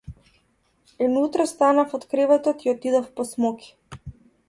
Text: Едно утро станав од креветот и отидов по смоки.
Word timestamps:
Едно 1.07 1.21
утро 1.27 1.45
станав 1.53 1.95
од 1.99 2.09
креветот 2.15 2.65
и 2.69 2.75
отидов 2.75 3.15
по 3.17 3.31
смоки. 3.33 3.75